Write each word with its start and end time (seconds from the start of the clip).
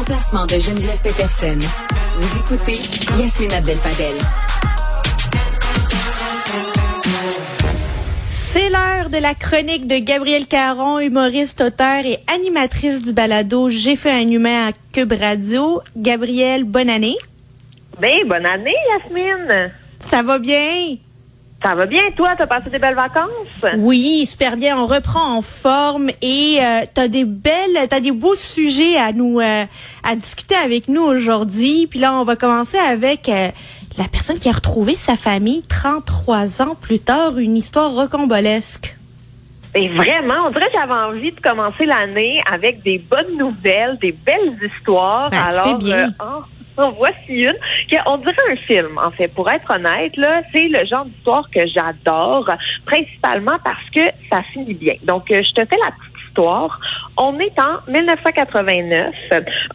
remplacement 0.00 0.46
de 0.46 0.54
Geneviève 0.58 0.98
Peterson. 1.02 1.58
Vous 2.16 2.40
écoutez 2.40 2.78
Yasmine 3.20 3.52
Abdel-Fadel. 3.52 4.14
C'est 8.30 8.70
l'heure 8.70 9.10
de 9.10 9.20
la 9.20 9.34
chronique 9.34 9.86
de 9.88 10.02
Gabrielle 10.02 10.46
Caron, 10.46 11.00
humoriste, 11.00 11.60
auteur 11.60 12.06
et 12.06 12.16
animatrice 12.34 13.02
du 13.02 13.12
balado 13.12 13.68
J'ai 13.68 13.94
fait 13.94 14.10
un 14.10 14.30
humain 14.30 14.68
à 14.68 14.72
Cube 14.92 15.12
Radio. 15.12 15.82
Gabrielle, 15.98 16.64
bonne 16.64 16.88
année. 16.88 17.18
Ben, 18.00 18.26
bonne 18.26 18.46
année, 18.46 18.76
Yasmine. 19.02 19.70
Ça 20.10 20.22
va 20.22 20.38
bien? 20.38 20.96
Ça 21.62 21.74
va 21.74 21.84
bien, 21.84 22.00
toi? 22.16 22.34
T'as 22.38 22.46
passé 22.46 22.70
des 22.70 22.78
belles 22.78 22.94
vacances? 22.94 23.28
Oui, 23.76 24.24
super 24.26 24.56
bien. 24.56 24.78
On 24.78 24.86
reprend 24.86 25.36
en 25.36 25.42
forme 25.42 26.08
et 26.22 26.58
euh, 26.62 26.86
t'as 26.94 27.08
des 27.08 27.26
belles, 27.26 27.76
t'as 27.90 28.00
des 28.00 28.12
beaux 28.12 28.34
sujets 28.34 28.96
à 28.96 29.12
nous, 29.12 29.40
euh, 29.40 29.64
à 30.02 30.16
discuter 30.16 30.54
avec 30.64 30.88
nous 30.88 31.02
aujourd'hui. 31.02 31.86
Puis 31.86 31.98
là, 31.98 32.14
on 32.14 32.24
va 32.24 32.36
commencer 32.36 32.78
avec 32.78 33.28
euh, 33.28 33.48
la 33.98 34.04
personne 34.08 34.38
qui 34.38 34.48
a 34.48 34.52
retrouvé 34.52 34.96
sa 34.96 35.16
famille 35.16 35.62
33 35.68 36.62
ans 36.62 36.74
plus 36.80 36.98
tard, 36.98 37.36
une 37.38 37.56
histoire 37.58 37.92
rocambolesque. 37.92 38.96
Et 39.74 39.88
vraiment, 39.88 40.46
on 40.46 40.50
dirait 40.50 40.66
que 40.66 40.78
j'avais 40.80 40.92
envie 40.94 41.30
de 41.30 41.40
commencer 41.40 41.84
l'année 41.84 42.40
avec 42.50 42.82
des 42.82 42.98
bonnes 42.98 43.36
nouvelles, 43.38 43.98
des 44.00 44.12
belles 44.12 44.56
histoires. 44.64 45.28
Ben, 45.30 45.36
tu 45.50 45.58
Alors, 45.58 45.64
fais 45.78 45.84
bien. 45.84 46.06
euh, 46.20 46.40
en- 46.80 46.90
voici 46.92 47.16
une. 47.44 47.54
qui- 47.88 47.96
On 48.06 48.16
dirait 48.18 48.34
un 48.50 48.56
film, 48.56 48.98
en 49.02 49.10
fait. 49.10 49.28
Pour 49.28 49.50
être 49.50 49.70
honnête, 49.74 50.12
c'est 50.52 50.68
le 50.68 50.84
genre 50.86 51.04
d'histoire 51.04 51.48
que 51.50 51.66
j'adore, 51.66 52.48
principalement 52.86 53.58
parce 53.62 53.88
que 53.94 54.00
ça 54.30 54.42
finit 54.52 54.74
bien. 54.74 54.94
Donc, 55.04 55.30
euh, 55.30 55.42
je 55.42 55.52
te 55.52 55.64
fais 55.66 55.76
la 55.84 55.90
petite 55.92 56.09
On 57.16 57.38
est 57.38 57.58
en 57.58 57.90
1989. 57.90 59.14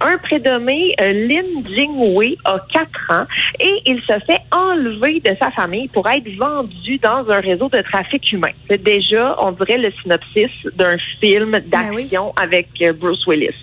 Un 0.02 0.18
prénommé 0.18 0.96
euh, 1.00 1.27
Lin 1.27 1.62
Jingwei 1.63 2.38
a 2.46 2.60
4 2.71 3.12
ans 3.12 3.26
et 3.60 3.82
il 3.85 4.02
se 4.02 4.20
fait 4.26 4.40
enlever 4.52 5.20
de 5.20 5.35
sa 5.40 5.52
famille 5.52 5.88
pour 5.90 6.07
être 6.10 6.27
vendu 6.38 6.98
dans 6.98 7.29
un 7.29 7.40
réseau 7.40 7.70
de 7.70 7.82
trafic 7.82 8.32
humain. 8.32 8.52
C'est 8.68 8.82
déjà, 8.82 9.35
on 9.41 9.52
dirait, 9.52 9.77
le 9.77 9.91
synopsis 10.02 10.52
d'un 10.76 10.98
film 11.20 11.60
d'action 11.66 12.34
avec 12.35 12.68
euh, 12.82 12.94
Bruce 12.94 13.26
Willis. 13.27 13.55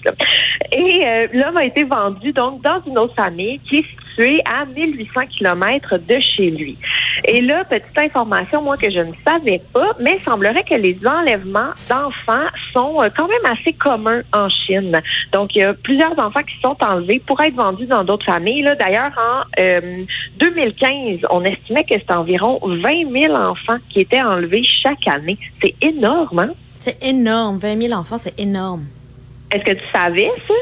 Et 0.71 1.03
euh, 1.05 1.27
l'homme 1.33 1.57
a 1.57 1.65
été 1.65 1.85
vendu 1.85 2.33
donc 2.33 2.63
dans 2.63 2.81
une 2.87 2.99
autre 2.99 3.15
famille 3.15 3.59
qui 3.69 3.79
est 3.79 3.87
située 4.13 4.41
à 4.45 4.65
1800 4.65 5.27
kilomètres 5.29 5.99
de 5.99 6.19
chez 6.21 6.51
lui. 6.51 6.77
Et 7.25 7.41
là, 7.41 7.65
petite 7.65 7.97
information, 7.97 8.63
moi, 8.63 8.77
que 8.77 8.91
je 8.91 8.99
ne 8.99 9.13
savais 9.25 9.61
pas, 9.73 9.97
mais 10.01 10.17
il 10.19 10.25
semblerait 10.25 10.65
que 10.65 10.75
les 10.75 10.97
enlèvements 11.07 11.71
d'enfants 11.89 12.47
sont 12.73 13.01
euh, 13.01 13.09
quand 13.17 13.29
même 13.29 13.45
assez 13.45 13.73
communs 13.73 14.23
en 14.33 14.49
Chine. 14.49 15.01
Donc, 15.33 15.55
il 15.55 15.61
y 15.61 15.63
a 15.63 15.73
plusieurs 15.75 16.19
enfants 16.19 16.43
qui 16.43 16.59
sont 16.61 16.77
enlevés 16.83 17.23
pour 17.25 17.41
être 17.41 17.55
vendus 17.55 17.87
dans 17.87 18.05
d'autres 18.05 18.25
familles. 18.25 18.63
Là, 18.63 18.75
D'ailleurs, 18.75 19.13
en 19.17 19.43
euh, 19.61 20.05
2015, 20.39 21.21
on 21.31 21.45
estimait 21.45 21.85
que 21.85 21.95
c'était 21.95 22.13
environ 22.13 22.59
20 22.63 23.11
000 23.13 23.35
enfants 23.35 23.77
qui 23.91 24.01
étaient 24.01 24.23
enlevés 24.23 24.65
chaque 24.83 25.07
année. 25.07 25.39
C'est 25.63 25.75
énorme, 25.81 26.39
hein? 26.41 26.51
C'est 26.81 27.01
énorme. 27.03 27.59
20 27.59 27.81
000 27.89 27.93
enfants, 27.93 28.19
c'est 28.19 28.39
énorme. 28.41 28.85
Est-ce 29.53 29.65
que 29.65 29.73
tu 29.73 29.85
savais 29.93 30.31
ça? 30.49 30.55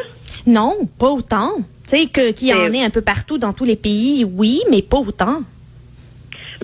Non, 0.47 0.75
pas 0.99 1.11
autant. 1.11 1.51
Tu 1.89 1.97
sais, 1.97 2.07
qu'il 2.07 2.49
y 2.49 2.53
en 2.53 2.73
ait 2.73 2.85
un 2.85 2.91
peu 2.91 3.01
partout 3.01 3.39
dans 3.39 3.53
tous 3.53 3.65
les 3.65 3.77
pays, 3.77 4.25
oui, 4.25 4.61
mais 4.71 4.83
pas 4.83 4.99
autant. 4.99 5.41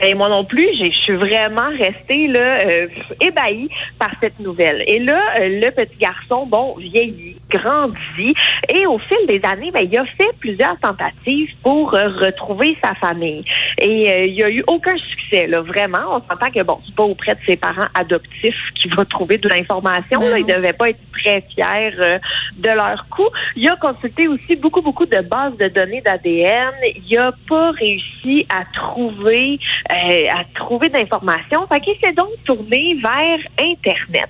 Ben, 0.01 0.15
moi 0.17 0.29
non 0.29 0.45
plus, 0.45 0.67
j'ai- 0.77 0.91
je 0.91 0.99
suis 0.99 1.15
vraiment 1.17 1.69
restée 1.79 2.27
là 2.29 2.59
euh, 2.65 2.87
ébahie 3.21 3.71
par 3.99 4.11
cette 4.21 4.39
nouvelle. 4.41 4.85
Et 4.87 4.99
là, 4.99 5.19
euh, 5.41 5.61
le 5.61 5.71
petit 5.71 5.97
garçon, 5.99 6.45
bon, 6.47 6.75
vieillit, 6.79 7.37
grandit, 7.51 8.35
et 8.69 8.87
au 8.87 8.99
fil 8.99 9.17
des 9.27 9.41
années, 9.49 9.71
ben, 9.71 9.89
il 9.91 9.97
a 9.97 10.05
fait 10.05 10.29
plusieurs 10.39 10.79
tentatives 10.81 11.51
pour 11.63 11.95
euh, 11.95 12.09
retrouver 12.09 12.77
sa 12.85 12.95
famille. 12.95 13.45
Et 13.79 14.11
euh, 14.11 14.27
il 14.27 14.35
y 14.35 14.43
a 14.45 14.51
eu 14.51 14.63
aucun 14.67 14.97
succès, 14.99 15.47
là, 15.47 15.63
vraiment. 15.63 15.99
On 16.17 16.21
s'entend 16.21 16.51
que 16.51 16.63
bon, 16.63 16.79
c'est 16.85 16.95
pas 16.95 17.03
auprès 17.05 17.35
de 17.35 17.41
ses 17.47 17.57
parents 17.57 17.89
adoptifs 17.95 18.71
qu'il 18.75 18.95
va 18.95 19.05
trouver 19.07 19.39
de 19.39 19.49
l'information. 19.49 20.21
Ben 20.21 20.31
Là, 20.31 20.39
il 20.39 20.47
non. 20.47 20.57
devait 20.57 20.73
pas 20.75 20.91
être 20.91 20.99
très 21.13 21.43
fier 21.55 21.93
euh, 21.99 22.19
de 22.57 22.71
leur 22.71 23.07
coup. 23.09 23.29
Il 23.55 23.69
a 23.69 23.77
consulté 23.77 24.29
aussi 24.29 24.57
beaucoup, 24.57 24.83
beaucoup 24.83 25.07
de 25.07 25.21
bases 25.21 25.57
de 25.57 25.69
données 25.69 26.01
d'ADN. 26.01 26.75
Il 27.09 27.19
a 27.19 27.33
pas 27.49 27.71
réussi 27.73 28.47
à 28.49 28.65
trouver 28.73 29.59
euh, 29.93 30.27
à 30.31 30.45
trouver 30.55 30.89
d'informations. 30.89 31.67
Fait 31.67 31.81
qu'il 31.81 31.97
s'est 31.99 32.13
donc 32.13 32.31
tourné 32.45 32.97
vers 33.03 33.39
Internet. 33.61 34.29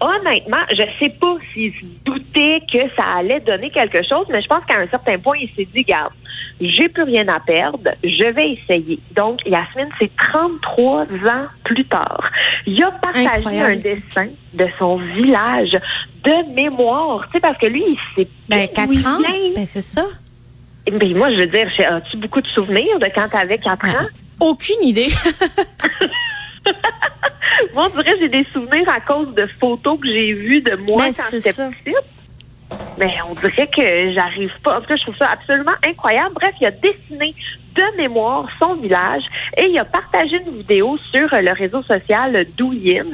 Honnêtement, 0.00 0.64
je 0.70 0.82
sais 0.98 1.10
pas 1.10 1.36
s'il 1.52 1.72
se 1.72 1.84
doutait 2.04 2.62
que 2.72 2.78
ça 2.96 3.04
allait 3.18 3.40
donner 3.40 3.70
quelque 3.70 4.02
chose, 4.02 4.26
mais 4.30 4.42
je 4.42 4.48
pense 4.48 4.64
qu'à 4.64 4.80
un 4.80 4.86
certain 4.88 5.18
point, 5.18 5.36
il 5.40 5.48
s'est 5.54 5.68
dit, 5.72 5.82
garde, 5.82 6.12
j'ai 6.60 6.88
plus 6.88 7.02
rien 7.02 7.26
à 7.28 7.40
perdre, 7.40 7.90
je 8.02 8.28
vais 8.32 8.52
essayer. 8.52 8.98
Donc, 9.14 9.40
Yasmine, 9.46 9.88
c'est 9.98 10.14
33 10.16 11.02
ans 11.02 11.46
plus 11.64 11.84
tard. 11.84 12.30
Il 12.66 12.82
a 12.82 12.90
partagé 12.92 13.26
Incroyable. 13.26 13.72
un 13.72 13.76
dessin 13.76 14.28
de 14.52 14.66
son 14.78 14.96
village 14.96 15.76
de 16.24 16.54
mémoire, 16.54 17.26
tu 17.26 17.32
sais, 17.32 17.40
parce 17.40 17.58
que 17.58 17.66
lui, 17.66 17.84
il 17.86 17.98
sait 18.14 18.28
Ben, 18.48 18.66
4 18.68 18.88
il 18.92 19.06
ans, 19.06 19.18
ben, 19.54 19.66
c'est 19.66 19.82
ça. 19.82 20.06
Ben, 20.90 21.16
moi, 21.16 21.30
je 21.30 21.36
veux 21.40 21.46
dire, 21.46 21.68
as-tu 21.88 22.16
beaucoup 22.16 22.40
de 22.40 22.46
souvenirs 22.48 22.98
de 22.98 23.06
quand 23.14 23.28
tu 23.28 23.36
avais 23.36 23.58
4 23.58 23.84
ans? 23.86 24.06
Aucune 24.40 24.82
idée. 24.82 25.08
Moi, 27.74 27.86
on 27.86 28.00
dirait 28.00 28.14
que 28.14 28.20
j'ai 28.20 28.28
des 28.28 28.46
souvenirs 28.52 28.88
à 28.90 29.00
cause 29.00 29.34
de 29.34 29.46
photos 29.60 29.98
que 30.00 30.08
j'ai 30.08 30.32
vues 30.32 30.60
de 30.60 30.76
moi 30.76 31.04
Ben, 31.06 31.14
quand 31.14 31.22
j'étais 31.30 31.52
petite. 31.52 31.94
Mais 32.98 33.12
on 33.28 33.34
dirait 33.34 33.68
que 33.68 34.12
j'arrive 34.12 34.52
pas. 34.62 34.78
En 34.78 34.80
tout 34.80 34.88
cas, 34.88 34.96
je 34.96 35.02
trouve 35.02 35.16
ça 35.16 35.30
absolument 35.30 35.74
incroyable. 35.86 36.34
Bref, 36.34 36.54
il 36.60 36.66
a 36.66 36.70
dessiné 36.70 37.34
de 37.74 37.96
mémoire 37.96 38.46
son 38.58 38.74
village 38.74 39.24
et 39.56 39.64
il 39.64 39.78
a 39.78 39.84
partagé 39.84 40.36
une 40.46 40.58
vidéo 40.58 40.98
sur 41.12 41.32
euh, 41.32 41.40
le 41.40 41.52
réseau 41.52 41.82
social 41.82 42.46
Douyin, 42.56 43.06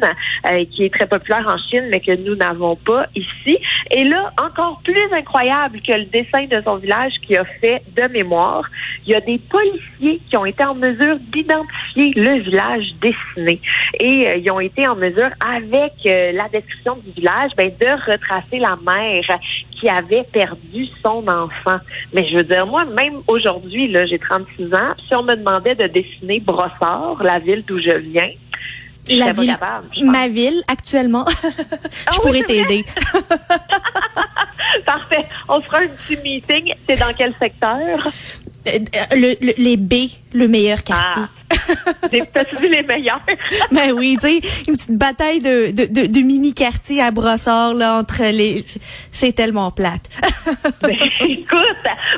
euh, 0.46 0.64
qui 0.70 0.84
est 0.84 0.92
très 0.92 1.06
populaire 1.06 1.46
en 1.48 1.58
Chine, 1.58 1.88
mais 1.90 2.00
que 2.00 2.16
nous 2.16 2.34
n'avons 2.34 2.76
pas 2.76 3.06
ici. 3.14 3.58
Et 3.90 4.04
là, 4.04 4.32
encore 4.42 4.80
plus 4.84 5.12
incroyable 5.12 5.80
que 5.80 5.92
le 5.92 6.04
dessin 6.04 6.44
de 6.46 6.60
son 6.62 6.76
village 6.76 7.14
qu'il 7.22 7.36
a 7.36 7.44
fait 7.44 7.82
de 7.96 8.02
mémoire, 8.12 8.64
il 9.06 9.12
y 9.12 9.14
a 9.14 9.20
des 9.20 9.38
policiers 9.38 10.20
qui 10.28 10.36
ont 10.36 10.44
été 10.44 10.64
en 10.64 10.74
mesure 10.74 11.16
d'identifier 11.32 12.12
le 12.16 12.38
village 12.40 12.94
dessiné. 13.00 13.60
Et 13.98 14.28
euh, 14.28 14.36
ils 14.36 14.50
ont 14.50 14.60
été 14.60 14.86
en 14.86 14.96
mesure, 14.96 15.30
avec 15.40 15.92
euh, 16.06 16.32
la 16.32 16.48
description 16.48 16.96
du 17.04 17.10
village, 17.12 17.50
ben, 17.56 17.70
de 17.80 18.12
retracer 18.12 18.58
la 18.58 18.76
mère 18.84 19.38
qui 19.80 19.88
avait 19.88 20.24
perdu 20.24 20.86
son 21.02 21.26
enfant. 21.26 21.78
Mais 22.12 22.28
je 22.28 22.36
veux 22.36 22.44
dire, 22.44 22.66
moi, 22.66 22.84
même 22.84 23.14
aujourd'hui, 23.26 23.88
là, 23.88 24.04
j'ai 24.06 24.18
36 24.18 24.74
ans, 24.74 24.94
si 25.08 25.14
on 25.14 25.22
me 25.22 25.34
demandait 25.34 25.74
de 25.74 25.86
dessiner 25.86 26.38
Brossard, 26.40 27.22
la 27.22 27.38
ville 27.38 27.64
d'où 27.66 27.78
je 27.80 27.92
viens, 27.96 28.30
je 29.08 29.18
La 29.18 29.26
pas 29.32 29.40
ville, 29.40 29.50
capable. 29.50 29.86
je 29.98 30.04
ma 30.04 30.28
ville, 30.28 30.62
actuellement. 30.68 31.24
Ah 32.06 32.12
Je 32.12 32.16
oui, 32.18 32.20
pourrais 32.22 32.42
t'aider. 32.42 32.84
Parfait. 34.86 35.24
On 35.48 35.60
fera 35.62 35.78
un 35.78 35.88
petit 35.88 36.16
meeting. 36.22 36.72
C'est 36.88 36.98
dans 36.98 37.12
quel 37.16 37.34
secteur? 37.38 38.08
Euh, 38.68 38.78
le- 39.12 39.36
le- 39.46 39.54
les 39.56 39.76
B, 39.76 39.94
le 40.32 40.46
meilleur 40.48 40.82
quartier. 40.84 41.22
Ah. 41.24 41.28
J'ai 42.12 42.20
peut-être 42.20 42.60
vu 42.60 42.68
les 42.68 42.82
meilleurs. 42.82 43.20
Ben 43.72 43.92
oui, 43.92 44.16
tu 44.20 44.26
sais, 44.28 44.40
une 44.68 44.74
petite 44.74 44.96
bataille 44.96 45.40
de, 45.40 45.70
de, 45.70 45.86
de, 45.86 46.06
de 46.06 46.20
mini-quartiers 46.20 47.02
à 47.02 47.10
Brossard, 47.10 47.74
là, 47.74 47.96
entre 47.98 48.22
les... 48.30 48.64
C'est 49.12 49.32
tellement 49.32 49.70
plate. 49.70 50.08
Ben, 50.82 50.96
écoute, 51.20 51.60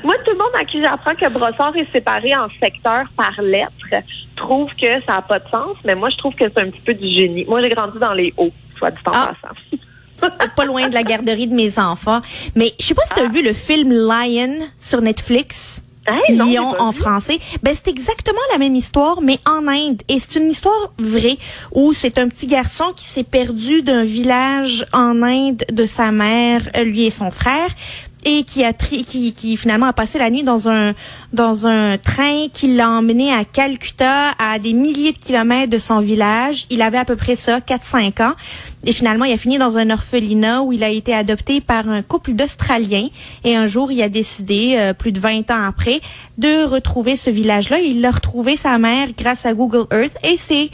moi, 0.04 0.14
tout 0.24 0.30
le 0.30 0.38
monde 0.38 0.52
à 0.58 0.64
qui 0.64 0.80
j'apprends 0.80 1.14
que 1.14 1.28
Brossard 1.28 1.76
est 1.76 1.90
séparé 1.92 2.34
en 2.34 2.48
secteurs 2.60 3.02
par 3.16 3.32
lettre 3.42 3.72
trouve 4.42 4.70
que 4.74 5.00
ça 5.06 5.14
n'a 5.14 5.22
pas 5.22 5.38
de 5.38 5.48
sens, 5.48 5.76
mais 5.84 5.94
moi, 5.94 6.10
je 6.10 6.16
trouve 6.16 6.34
que 6.34 6.44
c'est 6.44 6.58
un 6.60 6.70
petit 6.70 6.80
peu 6.80 6.94
du 6.94 7.10
génie. 7.10 7.44
Moi, 7.46 7.62
j'ai 7.62 7.70
grandi 7.70 7.98
dans 7.98 8.12
les 8.12 8.32
hauts, 8.36 8.52
soit 8.76 8.90
dit 8.90 8.98
en 9.06 9.12
Ah. 9.14 9.32
passant. 9.40 10.38
pas 10.56 10.64
loin 10.64 10.88
de 10.88 10.94
la 10.94 11.02
garderie 11.02 11.46
de 11.46 11.54
mes 11.54 11.78
enfants. 11.78 12.20
Mais 12.54 12.72
je 12.78 12.86
sais 12.86 12.94
pas 12.94 13.02
si 13.04 13.14
tu 13.14 13.20
as 13.20 13.28
vu 13.28 13.42
le 13.42 13.52
film 13.52 13.90
Lion 13.90 14.66
sur 14.78 15.00
Netflix. 15.00 15.82
Hey, 16.06 16.36
non, 16.36 16.46
j'ai 16.46 16.56
pas 16.56 16.82
en 16.82 16.92
français. 16.92 17.38
Ben 17.62 17.74
c'est 17.74 17.88
exactement 17.88 18.40
la 18.50 18.58
même 18.58 18.74
histoire, 18.74 19.20
mais 19.22 19.38
en 19.46 19.68
Inde. 19.68 20.02
Et 20.08 20.18
c'est 20.18 20.40
une 20.40 20.50
histoire 20.50 20.92
vraie 20.98 21.38
où 21.72 21.92
c'est 21.92 22.18
un 22.18 22.28
petit 22.28 22.46
garçon 22.46 22.92
qui 22.96 23.06
s'est 23.06 23.22
perdu 23.22 23.82
d'un 23.82 24.04
village 24.04 24.84
en 24.92 25.22
Inde 25.22 25.62
de 25.72 25.86
sa 25.86 26.10
mère, 26.10 26.68
euh, 26.76 26.84
lui 26.84 27.06
et 27.06 27.10
son 27.10 27.30
frère 27.30 27.68
et 28.24 28.44
qui 28.44 28.64
a 28.64 28.72
tri- 28.72 29.04
qui, 29.04 29.32
qui 29.32 29.56
finalement 29.56 29.86
a 29.86 29.92
passé 29.92 30.18
la 30.18 30.30
nuit 30.30 30.42
dans 30.42 30.68
un 30.68 30.92
dans 31.32 31.66
un 31.66 31.98
train 31.98 32.46
qui 32.52 32.74
l'a 32.74 32.90
emmené 32.90 33.32
à 33.32 33.44
Calcutta 33.44 34.30
à 34.38 34.58
des 34.58 34.72
milliers 34.72 35.12
de 35.12 35.18
kilomètres 35.18 35.70
de 35.70 35.78
son 35.78 36.00
village. 36.00 36.66
Il 36.70 36.82
avait 36.82 36.98
à 36.98 37.04
peu 37.04 37.16
près 37.16 37.36
ça, 37.36 37.60
4-5 37.60 38.22
ans. 38.22 38.32
Et 38.84 38.92
finalement, 38.92 39.24
il 39.24 39.32
a 39.32 39.36
fini 39.36 39.58
dans 39.58 39.78
un 39.78 39.90
orphelinat 39.90 40.62
où 40.62 40.72
il 40.72 40.82
a 40.82 40.88
été 40.90 41.14
adopté 41.14 41.60
par 41.60 41.88
un 41.88 42.02
couple 42.02 42.34
d'Australiens. 42.34 43.08
Et 43.44 43.56
un 43.56 43.66
jour, 43.66 43.92
il 43.92 44.02
a 44.02 44.08
décidé, 44.08 44.74
euh, 44.76 44.92
plus 44.92 45.12
de 45.12 45.20
20 45.20 45.50
ans 45.50 45.64
après, 45.66 46.00
de 46.36 46.64
retrouver 46.64 47.16
ce 47.16 47.30
village-là. 47.30 47.78
Il 47.78 48.04
a 48.04 48.10
retrouvé 48.10 48.56
sa 48.56 48.76
mère 48.78 49.08
grâce 49.16 49.46
à 49.46 49.54
Google 49.54 49.86
Earth. 49.92 50.16
Et 50.24 50.36
c'est 50.36 50.68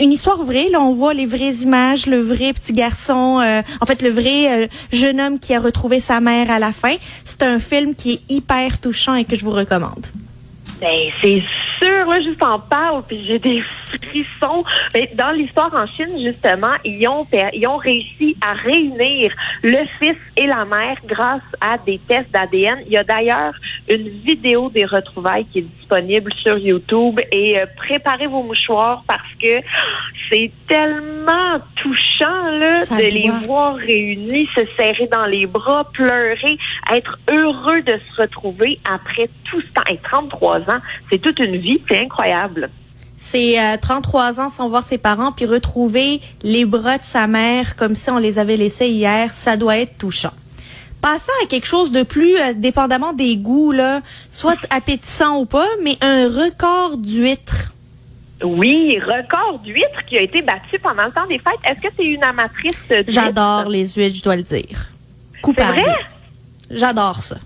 une 0.00 0.12
histoire 0.12 0.42
vraie. 0.42 0.68
Là, 0.70 0.80
on 0.80 0.92
voit 0.92 1.14
les 1.14 1.26
vraies 1.26 1.62
images, 1.62 2.06
le 2.06 2.18
vrai 2.18 2.52
petit 2.52 2.72
garçon, 2.72 3.40
euh, 3.40 3.62
en 3.80 3.86
fait, 3.86 4.02
le 4.02 4.10
vrai 4.10 4.64
euh, 4.64 4.66
jeune 4.92 5.20
homme 5.20 5.38
qui 5.38 5.54
a 5.54 5.60
retrouvé 5.60 6.00
sa 6.00 6.20
mère 6.20 6.50
à 6.50 6.58
la 6.58 6.72
fin. 6.72 6.94
C'est 7.24 7.42
un 7.42 7.60
film 7.60 7.94
qui 7.94 8.12
est 8.12 8.32
hyper 8.32 8.80
touchant 8.80 9.14
et 9.14 9.24
que 9.24 9.36
je 9.36 9.44
vous 9.44 9.50
recommande. 9.50 10.06
Ben, 10.80 11.10
c'est 11.20 11.42
sûr, 11.82 12.06
là, 12.06 12.20
juste 12.20 12.42
en 12.42 12.58
parle, 12.58 13.02
puis 13.06 13.24
j'ai 13.26 13.38
des 13.38 13.62
frissons. 13.88 14.64
Mais 14.94 15.10
dans 15.14 15.30
l'histoire 15.30 15.72
en 15.74 15.86
Chine, 15.86 16.18
justement, 16.22 16.74
ils 16.84 17.06
ont, 17.08 17.26
ils 17.52 17.66
ont 17.66 17.76
réussi 17.76 18.36
à 18.40 18.52
réunir 18.52 19.32
le 19.62 19.84
fils 19.98 20.16
et 20.36 20.46
la 20.46 20.64
mère 20.64 20.96
grâce 21.06 21.42
à 21.60 21.78
des 21.78 21.98
tests 21.98 22.30
d'ADN. 22.30 22.78
Il 22.86 22.92
y 22.92 22.96
a 22.96 23.04
d'ailleurs 23.04 23.54
une 23.88 24.08
vidéo 24.08 24.70
des 24.70 24.84
retrouvailles 24.84 25.46
qui 25.46 25.60
est 25.60 25.62
disponible 25.62 26.32
sur 26.34 26.58
YouTube 26.58 27.20
et 27.32 27.58
euh, 27.58 27.66
préparez 27.76 28.26
vos 28.26 28.42
mouchoirs 28.42 29.02
parce 29.06 29.34
que 29.40 29.60
c'est 30.28 30.50
tellement 30.68 31.58
touchant 31.76 32.50
là, 32.50 32.78
de 32.78 33.12
les 33.12 33.30
voir 33.46 33.74
réunis, 33.76 34.48
se 34.54 34.60
serrer 34.76 35.08
dans 35.10 35.26
les 35.26 35.46
bras, 35.46 35.84
pleurer, 35.92 36.58
être 36.92 37.18
heureux 37.30 37.82
de 37.82 37.98
se 38.08 38.20
retrouver 38.20 38.78
après 38.84 39.28
tout 39.44 39.60
ce 39.60 39.66
temps. 39.72 39.82
Et 39.90 39.96
33 39.96 40.60
ans, 40.70 40.80
c'est 41.10 41.18
toute 41.18 41.38
une 41.40 41.56
vie, 41.56 41.69
c'est 41.88 41.98
incroyable. 41.98 42.70
C'est 43.16 43.56
33 43.80 44.40
euh, 44.40 44.42
ans 44.42 44.48
sans 44.48 44.68
voir 44.68 44.84
ses 44.84 44.98
parents, 44.98 45.30
puis 45.30 45.44
retrouver 45.44 46.20
les 46.42 46.64
bras 46.64 46.98
de 46.98 47.02
sa 47.02 47.26
mère 47.26 47.76
comme 47.76 47.94
si 47.94 48.10
on 48.10 48.18
les 48.18 48.38
avait 48.38 48.56
laissés 48.56 48.88
hier, 48.88 49.32
ça 49.32 49.56
doit 49.56 49.76
être 49.76 49.98
touchant. 49.98 50.32
Passons 51.02 51.32
à 51.44 51.46
quelque 51.46 51.66
chose 51.66 51.92
de 51.92 52.02
plus 52.02 52.36
euh, 52.36 52.54
dépendamment 52.54 53.12
des 53.12 53.36
goûts, 53.36 53.72
là, 53.72 54.00
soit 54.30 54.58
appétissant 54.74 55.38
ou 55.38 55.46
pas, 55.46 55.68
mais 55.82 55.96
un 56.00 56.28
record 56.28 56.96
d'huîtres. 56.96 57.74
Oui, 58.42 58.98
record 59.00 59.60
d'huîtres 59.60 60.04
qui 60.08 60.16
a 60.16 60.22
été 60.22 60.40
battu 60.42 60.78
pendant 60.78 61.04
le 61.04 61.12
temps 61.12 61.26
des 61.26 61.38
fêtes. 61.38 61.60
Est-ce 61.64 61.80
que 61.80 62.02
es 62.02 62.06
une 62.06 62.24
amatrice? 62.24 62.92
J'adore 63.06 63.68
les 63.68 63.86
huîtres, 63.86 64.16
je 64.16 64.22
dois 64.22 64.36
le 64.36 64.42
dire. 64.42 64.90
Coupable. 65.42 65.84
J'adore 66.70 67.20
ça. 67.20 67.36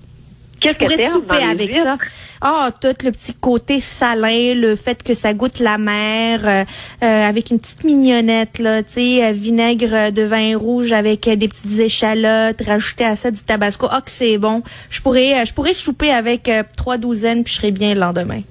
Qu'est-ce 0.64 0.76
que 0.76 0.84
pourrais 0.84 1.08
souper 1.08 1.44
avec 1.44 1.74
ça. 1.74 1.98
Ah, 2.40 2.70
tout 2.78 2.94
le 3.04 3.10
petit 3.10 3.34
côté 3.34 3.80
salin, 3.80 4.54
le 4.54 4.76
fait 4.76 5.02
que 5.02 5.14
ça 5.14 5.32
goûte 5.32 5.60
la 5.60 5.78
mer, 5.78 6.40
euh, 6.44 6.64
euh, 7.02 7.28
avec 7.28 7.50
une 7.50 7.58
petite 7.58 7.84
mignonnette 7.84 8.58
là, 8.58 8.82
tu 8.82 8.92
sais, 8.92 9.24
euh, 9.24 9.32
vinaigre 9.32 10.10
de 10.10 10.22
vin 10.22 10.56
rouge 10.56 10.92
avec 10.92 11.28
des 11.28 11.48
petites 11.48 11.78
échalotes, 11.78 12.60
rajouter 12.66 13.04
à 13.04 13.16
ça 13.16 13.30
du 13.30 13.40
tabasco. 13.42 13.88
Ah, 13.90 14.00
que 14.00 14.10
c'est 14.10 14.36
bon. 14.38 14.62
Je 14.90 15.00
pourrais, 15.00 15.46
je 15.46 15.54
pourrais 15.54 15.74
souper 15.74 16.10
avec 16.10 16.50
trois 16.76 16.98
douzaines 16.98 17.44
puis 17.44 17.52
je 17.54 17.58
serais 17.60 17.70
bien 17.70 17.94
le 17.94 18.00
lendemain. 18.00 18.42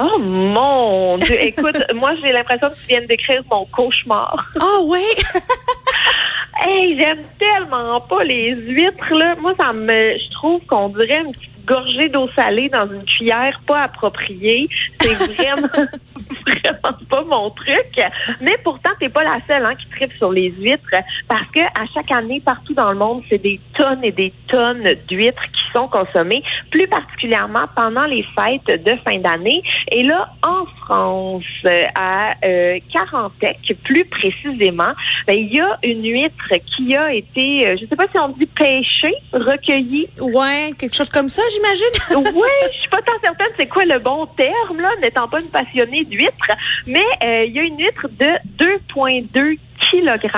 Oh 0.00 0.18
mon 0.18 1.16
Dieu! 1.16 1.36
Écoute, 1.40 1.82
moi 1.94 2.12
j'ai 2.22 2.32
l'impression 2.32 2.68
que 2.70 2.74
tu 2.74 2.88
viens 2.88 3.02
d'écrire 3.02 3.42
mon 3.50 3.64
cauchemar. 3.66 4.46
Ah 4.60 4.64
oh, 4.80 4.86
ouais? 4.88 5.00
hey, 6.58 6.98
j'aime 6.98 7.22
tellement 7.38 8.00
pas 8.00 8.24
les 8.24 8.54
huîtres 8.54 9.14
là. 9.14 9.34
Moi 9.40 9.54
ça 9.58 9.72
me 9.72 10.18
je 10.18 10.30
trouve 10.32 10.64
qu'on 10.66 10.88
dirait 10.88 11.22
une 11.24 11.32
petite 11.32 11.64
gorgée 11.64 12.08
d'eau 12.08 12.28
salée 12.34 12.68
dans 12.68 12.90
une 12.90 13.04
cuillère 13.04 13.60
pas 13.66 13.82
appropriée. 13.82 14.68
C'est 15.00 15.14
vraiment 15.34 15.88
vraiment 16.48 16.98
pas 17.08 17.24
mon 17.24 17.50
truc. 17.50 18.00
Mais 18.40 18.56
pourtant, 18.64 18.90
t'es 18.98 19.08
pas 19.08 19.24
la 19.24 19.38
seule 19.46 19.64
hein, 19.64 19.74
qui 19.74 19.86
tripe 19.88 20.12
sur 20.14 20.32
les 20.32 20.50
huîtres 20.50 20.94
parce 21.28 21.48
que 21.50 21.60
à 21.60 21.86
chaque 21.92 22.10
année, 22.10 22.40
partout 22.40 22.74
dans 22.74 22.90
le 22.90 22.98
monde, 22.98 23.22
c'est 23.28 23.38
des 23.38 23.60
tonnes 23.76 24.04
et 24.04 24.12
des 24.12 24.32
tonnes 24.48 24.94
d'huîtres 25.08 25.44
qui 25.44 25.72
sont 25.72 25.88
consommées, 25.88 26.42
plus 26.70 26.88
particulièrement 26.88 27.66
pendant 27.76 28.04
les 28.04 28.22
fêtes 28.22 28.84
de 28.84 28.96
fin 29.04 29.18
d'année. 29.18 29.62
Et 29.98 30.04
là, 30.04 30.30
en 30.44 30.64
France, 30.64 31.42
à 31.96 32.34
euh, 32.44 32.78
Carantec, 32.92 33.76
plus 33.82 34.04
précisément, 34.04 34.92
ben, 35.26 35.36
il 35.36 35.52
y 35.52 35.58
a 35.58 35.76
une 35.82 36.04
huître 36.04 36.54
qui 36.76 36.94
a 36.94 37.12
été, 37.12 37.66
euh, 37.66 37.76
je 37.80 37.84
sais 37.84 37.96
pas 37.96 38.06
si 38.06 38.16
on 38.16 38.28
dit 38.28 38.46
pêchée, 38.46 39.12
recueillie. 39.32 40.06
Ouais, 40.20 40.70
quelque 40.78 40.94
chose 40.94 41.08
comme 41.08 41.28
ça, 41.28 41.42
j'imagine. 41.50 42.32
oui, 42.32 42.48
je 42.72 42.78
suis 42.78 42.88
pas 42.90 43.02
tant 43.02 43.18
certaine 43.20 43.48
c'est 43.56 43.66
quoi 43.66 43.86
le 43.86 43.98
bon 43.98 44.26
terme, 44.36 44.80
là, 44.80 44.90
n'étant 45.02 45.26
pas 45.26 45.40
une 45.40 45.48
passionnée 45.48 46.04
d'huîtres 46.04 46.52
mais 46.86 47.02
euh, 47.24 47.44
il 47.46 47.54
y 47.54 47.58
a 47.58 47.62
une 47.62 47.80
huître 47.80 48.06
de 48.08 48.64
2,2 48.86 49.58
kg 49.80 50.30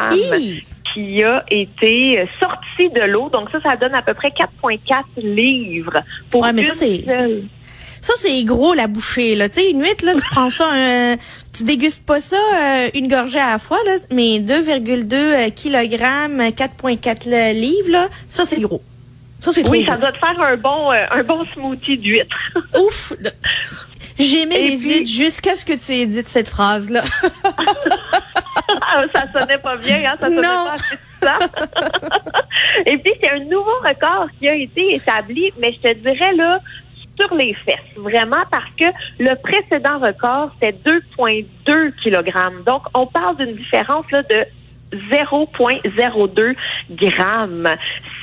qui 0.95 1.23
a 1.23 1.45
été 1.51 2.27
sortie 2.41 2.89
de 2.89 3.03
l'eau. 3.03 3.29
Donc 3.29 3.51
ça, 3.51 3.61
ça 3.61 3.77
donne 3.77 3.95
à 3.95 4.01
peu 4.01 4.15
près 4.15 4.29
4,4 4.29 5.05
livres 5.19 6.01
pour 6.31 6.45
ouais, 6.45 6.53
mais 6.55 6.63
ça, 6.63 6.75
c'est... 6.75 7.05
Ça, 8.01 8.15
c'est 8.17 8.45
gros, 8.45 8.75
la 8.75 8.87
bouchée, 8.87 9.35
là. 9.35 9.49
Tu 9.49 9.61
sais, 9.61 9.71
une 9.71 9.83
huître, 9.83 10.05
là, 10.05 10.15
tu 10.15 10.27
prends 10.31 10.51
ça, 10.51 10.67
un, 10.71 11.17
tu 11.53 11.65
dégustes 11.65 12.05
pas 12.07 12.21
ça 12.21 12.37
euh, 12.37 12.89
une 12.95 13.09
gorgée 13.09 13.39
à 13.39 13.53
la 13.53 13.59
fois, 13.59 13.79
là, 13.87 13.93
mais 14.11 14.39
2,2 14.41 15.51
kg, 15.51 16.01
4,4 16.55 17.53
livres, 17.53 17.91
là, 17.91 18.09
ça, 18.29 18.47
c'est 18.47 18.61
gros. 18.61 18.83
Ça, 19.41 19.53
c'est 19.53 19.69
Oui, 19.69 19.85
ça 19.87 19.97
doit 19.97 20.13
te 20.13 20.19
faire 20.19 20.41
un 20.41 20.57
bon, 20.57 20.93
euh, 20.93 21.07
un 21.11 21.23
bon 21.23 21.45
smoothie 21.55 21.97
d'huître. 21.97 22.37
Ouf! 22.79 23.13
J'aimais 24.19 24.61
les 24.61 24.79
huîtres 24.79 25.11
jusqu'à 25.11 25.57
ce 25.57 25.65
que 25.65 25.73
tu 25.73 25.93
aies 25.93 26.07
dit 26.07 26.23
cette 26.27 26.49
phrase-là. 26.49 27.03
ça 29.15 29.25
sonnait 29.33 29.59
pas 29.59 29.77
bien, 29.77 30.13
hein? 30.13 30.17
ça 30.21 30.27
sonnait 30.27 30.43
pas 30.43 30.77
ça. 31.23 31.39
Et 32.87 32.99
puis, 32.99 33.13
c'est 33.23 33.31
un 33.31 33.45
nouveau 33.45 33.79
record 33.83 34.29
qui 34.39 34.49
a 34.49 34.55
été 34.55 34.95
établi, 34.95 35.53
mais 35.59 35.73
je 35.73 35.89
te 35.89 35.95
dirais 35.95 36.35
là, 36.35 36.61
sur 37.21 37.35
les 37.35 37.55
fesses, 37.55 37.77
vraiment, 37.97 38.43
parce 38.51 38.71
que 38.79 38.87
le 39.19 39.35
précédent 39.37 39.99
record, 39.99 40.51
c'était 40.55 40.77
2,2 40.85 41.93
kg. 42.03 42.65
Donc, 42.65 42.83
on 42.95 43.07
parle 43.07 43.37
d'une 43.37 43.55
différence 43.55 44.11
là, 44.11 44.23
de 44.23 44.47
0,02 44.93 46.55
grammes. 46.91 47.69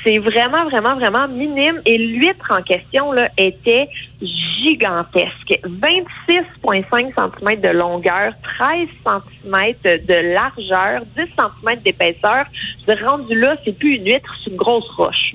C'est 0.04 0.18
vraiment, 0.18 0.64
vraiment, 0.64 0.94
vraiment 0.96 1.28
minime. 1.28 1.80
Et 1.86 1.98
l'huître 1.98 2.50
en 2.50 2.62
question 2.62 3.12
là, 3.12 3.28
était 3.36 3.88
gigantesque. 4.20 5.60
26,5 5.64 7.14
cm 7.14 7.60
de 7.60 7.68
longueur, 7.68 8.32
13 8.58 8.88
cm 9.04 9.74
de 10.06 10.34
largeur, 10.34 11.02
10 11.16 11.22
cm 11.22 11.80
d'épaisseur. 11.80 12.44
Rendu 13.02 13.38
là, 13.38 13.56
c'est 13.64 13.76
plus 13.76 13.96
une 13.96 14.06
huître, 14.06 14.34
c'est 14.42 14.50
une 14.50 14.56
grosse 14.56 14.88
roche. 14.90 15.34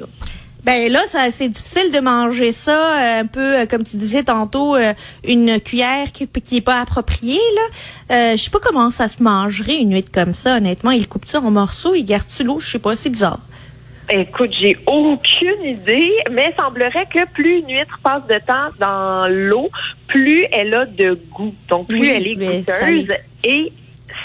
Ben 0.63 0.91
là, 0.91 1.01
c'est 1.07 1.49
difficile 1.49 1.91
de 1.91 1.99
manger 1.99 2.53
ça 2.53 2.71
euh, 2.71 3.21
un 3.21 3.25
peu 3.25 3.59
euh, 3.59 3.65
comme 3.65 3.83
tu 3.83 3.97
disais 3.97 4.23
tantôt, 4.23 4.75
euh, 4.75 4.93
une 5.27 5.59
cuillère 5.59 6.11
qui, 6.13 6.27
qui 6.27 6.57
est 6.57 6.61
pas 6.61 6.79
appropriée 6.79 7.39
là. 7.55 8.15
Euh, 8.15 8.31
je 8.37 8.43
sais 8.43 8.49
pas 8.49 8.59
comment 8.61 8.89
ça 8.89 9.09
se 9.09 9.21
mangerait 9.21 9.77
une 9.77 9.93
huître 9.93 10.11
comme 10.11 10.33
ça. 10.33 10.57
Honnêtement, 10.57 10.91
il 10.91 11.07
coupe 11.07 11.25
ça 11.25 11.41
en 11.41 11.51
morceaux, 11.51 11.95
il 11.95 12.05
garde-tu 12.05 12.45
l'eau, 12.45 12.59
je 12.59 12.71
sais 12.71 12.79
pas, 12.79 12.95
c'est 12.95 13.09
bizarre. 13.09 13.39
Écoute, 14.09 14.51
j'ai 14.59 14.77
aucune 14.85 15.63
idée, 15.65 16.11
mais 16.31 16.51
il 16.51 16.55
semblerait 16.61 17.07
que 17.13 17.25
plus 17.31 17.59
une 17.59 17.69
huître 17.69 17.99
passe 18.03 18.25
de 18.27 18.39
temps 18.45 18.69
dans 18.79 19.27
l'eau, 19.29 19.69
plus 20.07 20.45
elle 20.51 20.73
a 20.73 20.85
de 20.85 21.19
goût. 21.31 21.53
Donc 21.69 21.87
plus 21.87 22.07
elle 22.07 22.27
est 22.27 22.35
goûteuse 22.35 23.13
et 23.43 23.71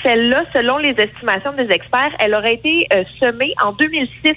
celle-là, 0.02 0.44
selon 0.52 0.78
les 0.78 0.94
estimations 0.98 1.52
des 1.52 1.70
experts, 1.70 2.12
elle 2.18 2.34
aurait 2.34 2.54
été 2.54 2.86
euh, 2.92 3.04
semée 3.20 3.54
en 3.62 3.72
2006. 3.72 4.34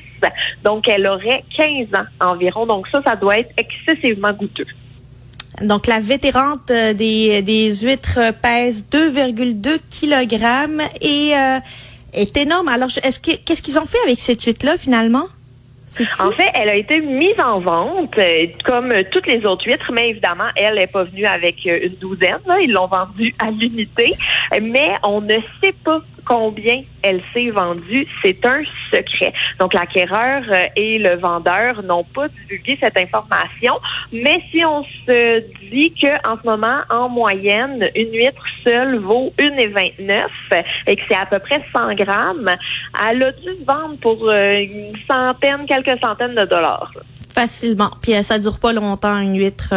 Donc, 0.64 0.88
elle 0.88 1.08
aurait 1.08 1.44
15 1.56 2.00
ans 2.00 2.32
environ. 2.32 2.66
Donc, 2.66 2.88
ça, 2.88 3.02
ça 3.04 3.16
doit 3.16 3.40
être 3.40 3.52
excessivement 3.58 4.34
goûteux. 4.34 4.68
Donc, 5.62 5.88
la 5.88 6.00
vétérante 6.00 6.72
euh, 6.72 6.94
des, 6.94 7.42
des 7.42 7.76
huîtres 7.76 8.20
pèse 8.42 8.86
2,2 8.92 9.80
kg 9.90 10.88
et 11.02 11.34
euh, 11.36 11.60
est 12.14 12.38
énorme. 12.38 12.68
Alors, 12.68 12.90
est-ce 13.04 13.20
qu'est-ce 13.20 13.62
qu'ils 13.62 13.80
ont 13.80 13.86
fait 13.86 14.00
avec 14.06 14.20
cette 14.20 14.42
huître-là, 14.44 14.78
finalement? 14.78 15.26
En 16.20 16.32
fait, 16.32 16.50
elle 16.54 16.70
a 16.70 16.76
été 16.76 17.02
mise 17.02 17.40
en 17.40 17.60
vente 17.60 18.16
comme 18.64 18.94
toutes 19.12 19.28
les 19.28 19.46
autres 19.46 19.66
huîtres, 19.68 19.92
mais 19.92 20.10
évidemment, 20.10 20.50
elle 20.56 20.76
n'est 20.76 20.88
pas 20.88 21.04
venue 21.04 21.26
avec 21.26 21.66
une 21.66 21.96
douzaine. 22.00 22.40
Ils 22.62 22.72
l'ont 22.72 22.88
vendue 22.88 23.36
à 23.40 23.52
l'unité 23.52 24.16
mais 24.60 24.96
on 25.04 25.22
ne 25.22 25.36
sait 25.64 25.74
pas 25.84 26.02
combien 26.32 26.82
elle 27.02 27.22
s'est 27.34 27.50
vendue. 27.50 28.08
C'est 28.22 28.46
un 28.46 28.62
secret. 28.90 29.34
Donc, 29.60 29.74
l'acquéreur 29.74 30.44
euh, 30.50 30.68
et 30.78 30.98
le 30.98 31.16
vendeur 31.18 31.84
n'ont 31.84 32.06
pas 32.06 32.30
divulgué 32.30 32.78
cette 32.80 32.96
information. 32.96 33.74
Mais 34.14 34.42
si 34.50 34.64
on 34.64 34.82
se 35.06 35.44
dit 35.70 35.94
qu'en 36.02 36.38
ce 36.42 36.48
moment, 36.48 36.80
en 36.90 37.10
moyenne, 37.10 37.90
une 37.96 38.14
huître 38.14 38.46
seule 38.64 39.00
vaut 39.00 39.34
1,29 39.38 40.28
et 40.88 40.96
que 40.96 41.02
c'est 41.10 41.16
à 41.16 41.26
peu 41.26 41.40
près 41.40 41.62
100 41.74 41.96
grammes, 41.96 42.56
elle 43.10 43.24
a 43.24 43.32
dû 43.34 43.50
vendre 43.68 43.98
pour 44.00 44.30
euh, 44.30 44.60
une 44.60 44.94
centaine, 45.06 45.66
quelques 45.68 46.00
centaines 46.00 46.36
de 46.36 46.46
dollars. 46.46 46.94
Facilement. 47.34 47.92
Puis 48.02 48.14
euh, 48.14 48.24
ça 48.24 48.40
dure 48.40 48.60
pas 48.60 48.72
longtemps, 48.72 49.20
une 49.20 49.38
huître 49.38 49.74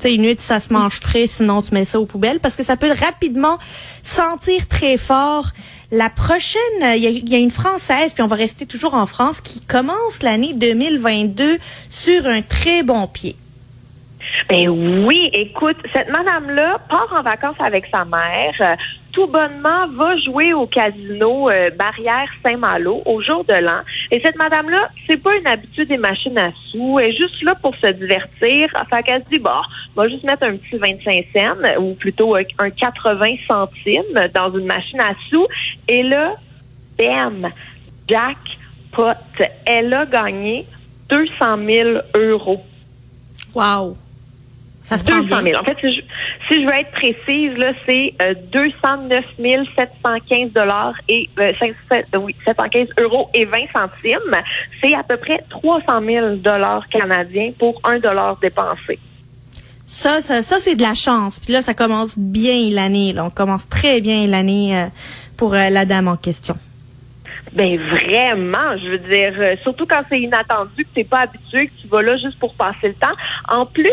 sais, 0.00 0.14
une 0.14 0.34
ça 0.38 0.60
se 0.60 0.72
mange 0.72 1.00
frais, 1.00 1.26
sinon 1.26 1.62
tu 1.62 1.74
mets 1.74 1.84
ça 1.84 2.00
aux 2.00 2.06
poubelles 2.06 2.40
parce 2.40 2.56
que 2.56 2.62
ça 2.62 2.76
peut 2.76 2.92
rapidement 3.00 3.58
sentir 4.02 4.66
très 4.68 4.96
fort. 4.96 5.50
La 5.90 6.10
prochaine, 6.10 6.60
il 6.96 7.28
y, 7.28 7.34
a 7.34 7.38
une 7.38 7.50
Française, 7.50 8.14
puis 8.14 8.22
on 8.22 8.26
va 8.26 8.36
rester 8.36 8.66
toujours 8.66 8.94
en 8.94 9.06
France, 9.06 9.40
qui 9.40 9.60
commence 9.60 10.22
l'année 10.22 10.54
2022 10.54 11.58
sur 11.88 12.26
un 12.26 12.42
très 12.42 12.82
bon 12.82 13.06
pied. 13.06 13.36
Ben 14.48 14.68
oui, 14.68 15.30
écoute, 15.32 15.76
cette 15.92 16.10
madame-là 16.10 16.78
part 16.88 17.08
en 17.12 17.22
vacances 17.22 17.56
avec 17.58 17.86
sa 17.92 18.04
mère. 18.04 18.76
tout 19.12 19.26
bonnement 19.26 19.86
va 19.88 20.16
jouer 20.18 20.52
au 20.52 20.66
casino 20.66 21.48
euh, 21.48 21.70
Barrière 21.70 22.28
Saint-Malo 22.42 23.02
au 23.06 23.22
jour 23.22 23.44
de 23.44 23.54
l'an. 23.54 23.80
Et 24.10 24.20
cette 24.20 24.36
madame-là, 24.36 24.88
c'est 25.06 25.16
pas 25.16 25.36
une 25.36 25.46
habitude 25.46 25.88
des 25.88 25.96
machines 25.96 26.36
à 26.36 26.50
sous. 26.70 26.98
Elle 26.98 27.10
est 27.10 27.16
juste 27.16 27.40
là 27.42 27.54
pour 27.54 27.74
se 27.76 27.86
divertir. 27.86 28.68
Enfin, 28.80 29.02
qu'elle 29.02 29.22
se 29.24 29.28
dit, 29.30 29.38
bah, 29.38 29.62
on 29.96 30.02
va 30.02 30.08
juste 30.08 30.24
mettre 30.24 30.46
un 30.46 30.56
petit 30.56 30.76
25 30.76 31.26
cents 31.32 31.80
ou 31.80 31.94
plutôt 31.94 32.34
un 32.34 32.70
80 32.70 33.36
centimes 33.46 34.28
dans 34.34 34.52
une 34.58 34.66
machine 34.66 35.00
à 35.00 35.12
sous. 35.30 35.46
Et 35.88 36.02
là, 36.02 36.34
bam, 36.98 37.50
jackpot. 38.08 39.12
Elle 39.64 39.94
a 39.94 40.06
gagné 40.06 40.66
200 41.08 41.56
000 41.66 41.98
euros. 42.16 42.62
Wow. 43.54 43.96
Ça 44.84 44.98
se 44.98 45.04
200 45.04 45.42
000. 45.42 45.58
En 45.58 45.64
fait, 45.64 45.76
si 45.80 45.96
je, 45.96 46.00
si 46.46 46.62
je 46.62 46.66
veux 46.66 46.74
être 46.74 46.90
précise, 46.92 47.56
là, 47.56 47.72
c'est 47.86 48.12
euh, 48.22 48.34
209 48.52 49.24
715 49.74 50.52
dollars 50.52 50.94
et 51.08 51.28
euh, 51.40 51.52
5, 51.58 52.04
oui, 52.20 52.36
715 52.44 52.88
euros 53.00 53.30
et 53.32 53.46
20 53.46 53.58
centimes. 53.72 54.36
C'est 54.82 54.94
à 54.94 55.02
peu 55.02 55.16
près 55.16 55.42
300 55.48 55.84
000 56.06 56.36
dollars 56.36 56.86
canadiens 56.88 57.52
pour 57.58 57.80
un 57.84 57.98
dollar 57.98 58.36
dépensé. 58.36 58.98
Ça, 59.86 60.20
ça, 60.20 60.42
ça 60.42 60.56
c'est 60.58 60.76
de 60.76 60.82
la 60.82 60.94
chance. 60.94 61.38
Puis 61.38 61.52
là, 61.52 61.62
ça 61.62 61.72
commence 61.72 62.18
bien 62.18 62.70
l'année. 62.70 63.14
On 63.18 63.30
commence 63.30 63.68
très 63.68 64.02
bien 64.02 64.26
l'année 64.26 64.76
euh, 64.76 64.86
pour 65.36 65.54
euh, 65.54 65.70
la 65.70 65.86
dame 65.86 66.08
en 66.08 66.16
question. 66.16 66.56
Ben 67.54 67.78
vraiment, 67.78 68.76
je 68.82 68.88
veux 68.88 68.98
dire, 68.98 69.32
euh, 69.38 69.54
surtout 69.62 69.86
quand 69.86 70.02
c'est 70.08 70.20
inattendu, 70.20 70.84
que 70.84 70.88
t'es 70.92 71.04
pas 71.04 71.20
habitué, 71.20 71.68
que 71.68 71.82
tu 71.82 71.86
vas 71.86 72.02
là 72.02 72.16
juste 72.16 72.36
pour 72.40 72.52
passer 72.54 72.88
le 72.88 72.94
temps. 72.94 73.14
En 73.48 73.64
plus, 73.64 73.92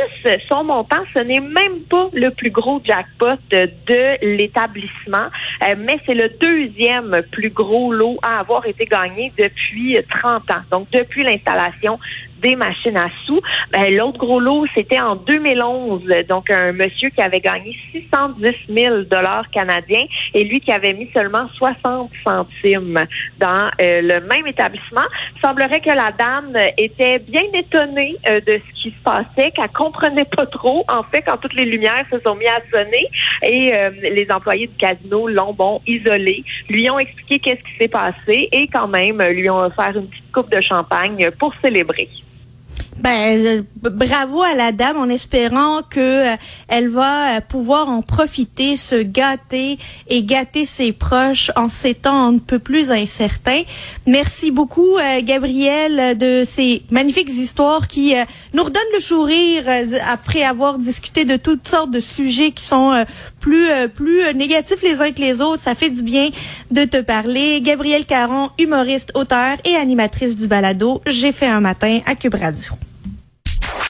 son 0.50 0.64
montant, 0.64 1.04
ce 1.14 1.20
n'est 1.20 1.40
même 1.40 1.80
pas 1.88 2.10
le 2.12 2.32
plus 2.32 2.50
gros 2.50 2.82
jackpot 2.84 3.36
de 3.52 4.26
l'établissement, 4.26 5.28
euh, 5.68 5.76
mais 5.78 6.00
c'est 6.08 6.16
le 6.16 6.30
deuxième 6.42 7.22
plus 7.32 7.52
gros 7.52 7.94
lot 7.94 8.18
à 8.24 8.40
avoir 8.40 8.66
été 8.66 8.86
gagné 8.86 9.32
depuis 9.38 9.96
30 10.10 10.50
ans. 10.50 10.62
Donc 10.72 10.90
depuis 10.92 11.24
l'installation 11.24 12.00
des 12.42 12.56
machines 12.56 12.98
à 12.98 13.10
sous. 13.26 13.42
Ben, 13.72 13.96
L'autre 13.96 14.18
gros 14.18 14.40
lot, 14.40 14.66
c'était 14.74 15.00
en 15.00 15.16
2011. 15.16 16.04
Donc, 16.28 16.50
un 16.50 16.72
monsieur 16.72 17.10
qui 17.10 17.22
avait 17.22 17.40
gagné 17.40 17.78
610 17.92 18.54
000 18.70 19.02
dollars 19.10 19.50
canadiens 19.52 20.06
et 20.34 20.44
lui 20.44 20.60
qui 20.62 20.72
avait 20.72 20.94
mis 20.94 21.10
seulement 21.14 21.48
60 21.56 22.12
centimes 22.24 23.06
dans 23.40 23.70
euh, 23.82 24.02
le 24.02 24.20
même 24.28 24.48
établissement. 24.48 25.02
Il 25.36 25.42
semblerait 25.42 25.82
que 25.82 25.90
la 25.90 26.12
dame 26.12 26.58
était 26.78 27.20
bien 27.20 27.44
étonnée 27.54 28.16
euh, 28.28 28.40
de 28.42 28.60
ce 28.60 28.82
qui 28.84 28.92
se 28.92 29.04
passait, 29.04 29.52
qu'elle 29.52 29.70
comprenait 29.70 30.26
pas 30.26 30.46
trop, 30.46 30.84
en 30.90 31.04
fait, 31.04 31.22
quand 31.22 31.38
toutes 31.38 31.54
les 31.54 31.66
lumières 31.66 32.06
se 32.12 32.20
sont 32.20 32.36
mises 32.36 32.50
à 32.50 32.62
sonner 32.72 33.08
et 33.44 33.74
euh, 33.74 33.90
les 34.02 34.28
employés 34.32 34.68
du 34.68 34.76
casino 34.76 35.28
l'ont, 35.28 35.54
bon, 35.54 35.82
isolé, 35.88 36.44
lui 36.70 36.90
ont 36.90 37.00
expliqué 37.00 37.40
qu'est-ce 37.40 37.64
qui 37.64 37.78
s'est 37.78 37.88
passé 37.88 38.50
et 38.52 38.68
quand 38.68 38.88
même 38.88 39.22
lui 39.22 39.50
ont 39.50 39.60
offert 39.60 39.96
une 39.96 40.08
petite 40.08 40.32
coupe 40.32 40.52
de 40.52 40.62
champagne 40.62 41.30
pour 41.40 41.54
célébrer. 41.62 42.10
Ben, 43.02 43.40
euh, 43.46 43.62
bravo 43.76 44.44
à 44.44 44.54
la 44.54 44.72
dame 44.72 44.98
en 44.98 45.10
espérant 45.10 45.82
que 45.90 46.00
euh, 46.00 46.36
elle 46.68 46.88
va 46.88 47.38
euh, 47.38 47.42
pouvoir 47.42 47.90
en 47.90 48.04
profiter, 48.04 48.78
se 48.78 49.02
gâter 49.02 49.80
et 50.08 50.24
gâter 50.24 50.66
ses 50.66 50.92
proches 50.92 51.52
en 51.56 51.68
ces 51.68 51.96
temps 51.96 52.28
un 52.28 52.38
peu 52.38 52.60
plus 52.60 52.92
incertains. 52.92 53.64
Merci 54.06 54.52
beaucoup, 54.52 54.98
Gabrielle, 55.24 56.18
de 56.18 56.44
ces 56.44 56.84
magnifiques 56.92 57.30
histoires 57.30 57.88
qui 57.88 58.14
nous 58.54 58.64
redonnent 58.64 58.82
le 58.94 59.00
sourire 59.00 59.64
après 60.12 60.44
avoir 60.44 60.78
discuté 60.78 61.26
de 61.26 61.38
toutes 61.38 61.68
sortes 61.68 61.92
de 61.92 62.00
sujets 62.00 62.52
qui 62.52 62.64
sont 62.64 63.06
plus 63.40 63.68
plus 63.96 64.22
négatifs 64.36 64.82
les 64.82 65.02
uns 65.02 65.12
que 65.12 65.22
les 65.22 65.42
autres. 65.42 65.62
Ça 65.64 65.76
fait 65.76 65.90
du 65.90 66.04
bien 66.04 66.30
de 66.72 66.84
te 66.84 67.02
parler. 67.02 67.62
Gabrielle 67.62 68.06
Caron, 68.06 68.50
humoriste, 68.60 69.12
auteur 69.16 69.58
et 69.66 69.76
animatrice 69.76 70.36
du 70.36 70.48
balado 70.48 71.02
J'ai 71.08 71.32
fait 71.32 71.48
un 71.48 71.62
matin 71.62 72.00
à 72.06 72.16
Cube. 72.16 72.36